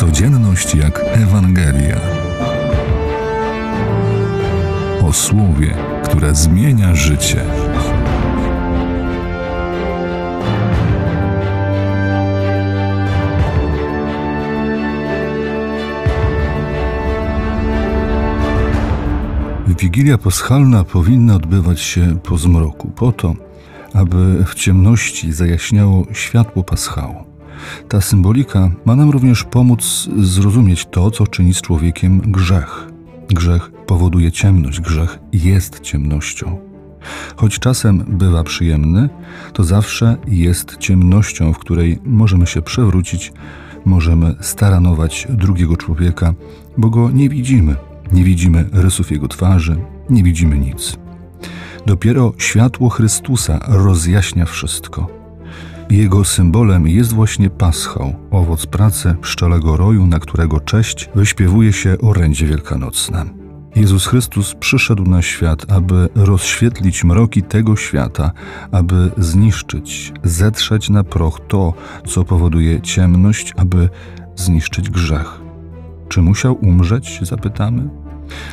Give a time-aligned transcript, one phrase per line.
[0.00, 2.00] Codzienność jak Ewangelia.
[5.02, 5.74] O słowie,
[6.04, 7.44] które zmienia życie.
[19.66, 23.34] Wigilia Paschalna powinna odbywać się po zmroku, po to,
[23.94, 27.29] aby w ciemności zajaśniało światło paschału.
[27.88, 32.86] Ta symbolika ma nam również pomóc zrozumieć to, co czyni z człowiekiem grzech.
[33.28, 36.58] Grzech powoduje ciemność, grzech jest ciemnością.
[37.36, 39.08] Choć czasem bywa przyjemny,
[39.52, 43.32] to zawsze jest ciemnością, w której możemy się przewrócić,
[43.84, 46.34] możemy staranować drugiego człowieka,
[46.78, 47.76] bo go nie widzimy.
[48.12, 49.76] Nie widzimy rysów jego twarzy,
[50.10, 50.96] nie widzimy nic.
[51.86, 55.19] Dopiero światło Chrystusa rozjaśnia wszystko.
[55.90, 62.46] Jego symbolem jest właśnie paschał, owoc pracy pszczelego roju, na którego cześć wyśpiewuje się orędzie
[62.46, 63.24] wielkanocne.
[63.76, 68.32] Jezus Chrystus przyszedł na świat, aby rozświetlić mroki tego świata,
[68.72, 71.74] aby zniszczyć, zetrzeć na proch to,
[72.06, 73.88] co powoduje ciemność, aby
[74.36, 75.40] zniszczyć grzech.
[76.08, 77.20] Czy musiał umrzeć?
[77.22, 77.88] Zapytamy.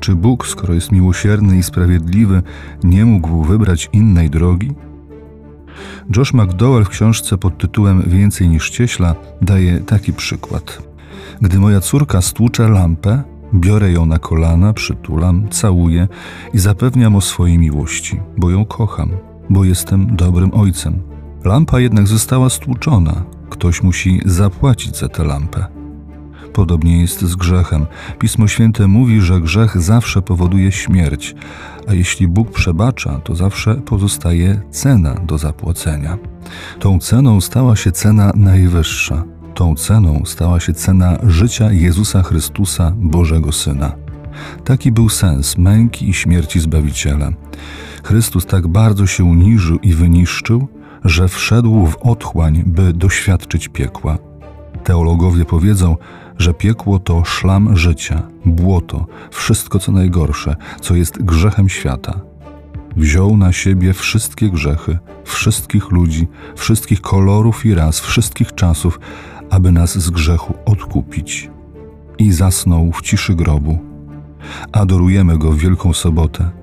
[0.00, 2.42] Czy Bóg, skoro jest miłosierny i sprawiedliwy,
[2.84, 4.74] nie mógł wybrać innej drogi?
[6.16, 10.82] Josh McDowell w książce pod tytułem Więcej niż cieśla daje taki przykład.
[11.40, 13.22] Gdy moja córka stłucze lampę,
[13.54, 16.08] biorę ją na kolana, przytulam, całuję
[16.54, 19.10] i zapewniam o swojej miłości, bo ją kocham,
[19.50, 21.02] bo jestem dobrym ojcem.
[21.44, 23.22] Lampa jednak została stłuczona.
[23.50, 25.79] Ktoś musi zapłacić za tę lampę.
[26.52, 27.86] Podobnie jest z grzechem.
[28.18, 31.34] Pismo Święte mówi, że grzech zawsze powoduje śmierć,
[31.88, 36.18] a jeśli Bóg przebacza, to zawsze pozostaje cena do zapłacenia.
[36.78, 39.24] Tą ceną stała się cena najwyższa.
[39.54, 43.92] Tą ceną stała się cena życia Jezusa Chrystusa, Bożego Syna.
[44.64, 47.30] Taki był sens męki i śmierci Zbawiciela.
[48.04, 50.68] Chrystus tak bardzo się uniżył i wyniszczył,
[51.04, 54.18] że wszedł w otchłań, by doświadczyć piekła.
[54.84, 55.96] Teologowie powiedzą,
[56.40, 62.20] że piekło to szlam życia, błoto, wszystko co najgorsze, co jest grzechem świata.
[62.96, 69.00] Wziął na siebie wszystkie grzechy, wszystkich ludzi, wszystkich kolorów i ras, wszystkich czasów,
[69.50, 71.50] aby nas z grzechu odkupić.
[72.18, 73.78] I zasnął w ciszy grobu.
[74.72, 76.59] Adorujemy go w Wielką Sobotę.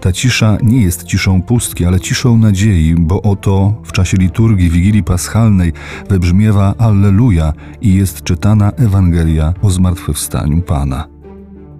[0.00, 5.02] Ta cisza nie jest ciszą pustki, ale ciszą nadziei, bo oto w czasie liturgii Wigilii
[5.02, 5.72] Paschalnej
[6.08, 11.08] wybrzmiewa Alleluja i jest czytana Ewangelia o zmartwychwstaniu Pana.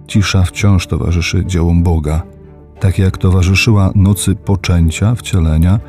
[0.07, 2.23] Cisza wciąż towarzyszy dziełom Boga.
[2.79, 5.79] Tak jak towarzyszyła nocy poczęcia, wcielenia,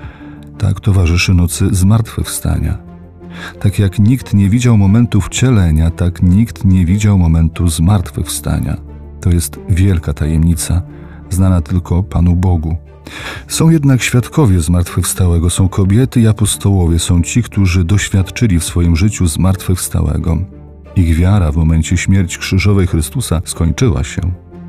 [0.59, 2.79] tak towarzyszy nocy zmartwychwstania.
[3.61, 8.77] Tak jak nikt nie widział momentu wcielenia, tak nikt nie widział momentu zmartwychwstania.
[9.21, 10.83] To jest wielka tajemnica–
[11.35, 12.77] znana tylko Panu Bogu.
[13.49, 19.27] Są jednak świadkowie zmartwychwstałego, są kobiety i apostołowie, są ci, którzy doświadczyli w swoim życiu
[19.27, 20.39] zmartwychwstałego.
[20.97, 24.23] Ich wiara w momencie śmierci krzyżowej Chrystusa skończyła się.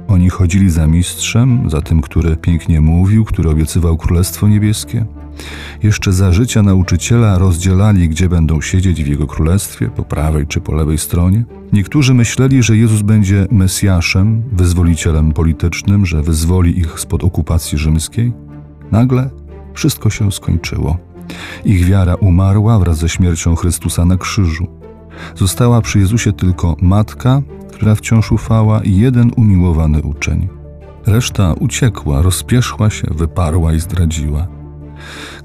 [0.07, 5.05] Oni chodzili za mistrzem, za tym, który pięknie mówił, który obiecywał Królestwo Niebieskie.
[5.83, 10.75] Jeszcze za życia nauczyciela rozdzielali, gdzie będą siedzieć w jego królestwie, po prawej czy po
[10.75, 11.45] lewej stronie.
[11.73, 18.33] Niektórzy myśleli, że Jezus będzie Mesjaszem, wyzwolicielem politycznym, że wyzwoli ich spod okupacji rzymskiej.
[18.91, 19.29] Nagle
[19.73, 20.97] wszystko się skończyło.
[21.65, 24.67] Ich wiara umarła wraz ze śmiercią Chrystusa na krzyżu.
[25.35, 27.41] Została przy Jezusie tylko matka,
[27.73, 30.47] która wciąż ufała, i jeden umiłowany uczeń.
[31.05, 34.47] Reszta uciekła, rozpieszła się, wyparła i zdradziła.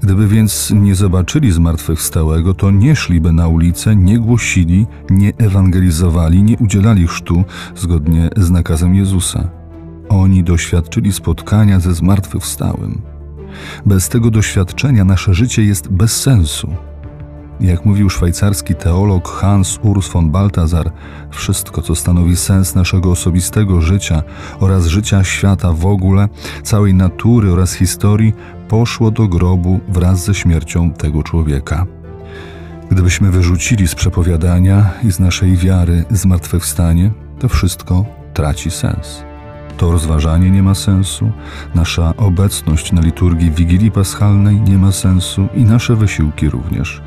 [0.01, 6.57] Gdyby więc nie zobaczyli zmartwychwstałego, to nie szliby na ulicę, nie głosili, nie ewangelizowali, nie
[6.57, 7.43] udzielali chrztu
[7.75, 9.49] zgodnie z nakazem Jezusa.
[10.09, 13.01] Oni doświadczyli spotkania ze zmartwychwstałym.
[13.85, 16.75] Bez tego doświadczenia nasze życie jest bez sensu.
[17.61, 20.91] Jak mówił szwajcarski teolog Hans Urs von Balthasar,
[21.31, 24.23] wszystko, co stanowi sens naszego osobistego życia
[24.59, 26.29] oraz życia świata w ogóle,
[26.63, 28.33] całej natury oraz historii,
[28.71, 31.85] poszło do grobu wraz ze śmiercią tego człowieka.
[32.91, 39.23] Gdybyśmy wyrzucili z przepowiadania i z naszej wiary zmartwychwstanie, to wszystko traci sens.
[39.77, 41.31] To rozważanie nie ma sensu,
[41.75, 47.01] nasza obecność na liturgii Wigilii Paschalnej nie ma sensu i nasze wysiłki również.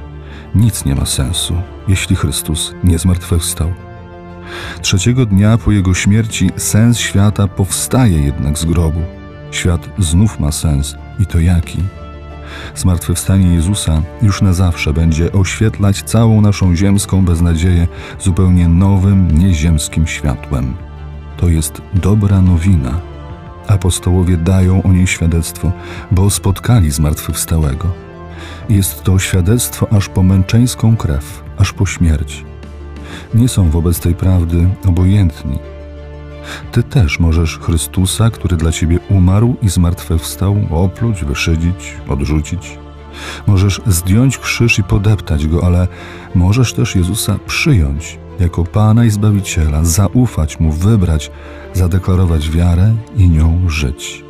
[0.55, 1.55] Nic nie ma sensu,
[1.89, 3.73] jeśli Chrystus nie zmartwychwstał.
[4.81, 9.01] Trzeciego dnia po jego śmierci sens świata powstaje jednak z grobu.
[9.51, 11.79] Świat znów ma sens i to jaki?
[12.75, 17.89] Zmartwychwstanie Jezusa już na zawsze będzie oświetlać całą naszą ziemską beznadzieję
[18.21, 20.75] zupełnie nowym, nieziemskim światłem.
[21.37, 23.01] To jest dobra nowina.
[23.69, 25.73] Apostołowie dają o niej świadectwo,
[26.11, 27.93] bo spotkali zmartwychwstałego.
[28.69, 32.45] Jest to świadectwo aż po męczeńską krew, aż po śmierć.
[33.35, 35.59] Nie są wobec tej prawdy obojętni.
[36.73, 42.79] Ty też możesz Chrystusa, który dla ciebie umarł i zmartwychwstał, opluć, wyszydzić, odrzucić.
[43.47, 45.89] Możesz zdjąć krzyż i podeptać go, ale
[46.35, 51.31] możesz też Jezusa przyjąć jako Pana i Zbawiciela, zaufać Mu, wybrać,
[51.73, 54.25] zadeklarować wiarę i nią żyć.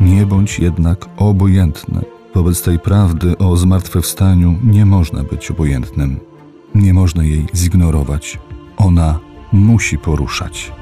[0.00, 2.00] Nie bądź jednak obojętny.
[2.34, 6.20] Wobec tej prawdy o zmartwychwstaniu nie można być obojętnym.
[6.74, 8.38] Nie można jej zignorować.
[8.76, 9.18] Ona
[9.52, 10.72] musi poruszać.